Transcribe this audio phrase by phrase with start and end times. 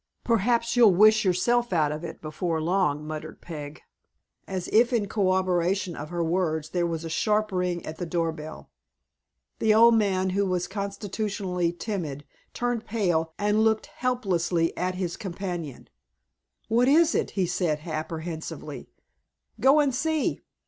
[0.23, 3.83] "Perhaps you'll wish yourself out of it before long," muttered Peg.
[4.47, 8.31] As if in corroboration of her words, there was a sharp ring at the door
[8.31, 8.71] bell.
[9.59, 15.87] The old man, who was constitutionally timid, turned pale, and looked helplessly at his companion.
[16.67, 18.89] "What is it?" he asked, apprehensively.
[19.59, 20.41] "Go and see."